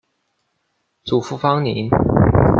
[1.03, 1.87] 祖父方宁。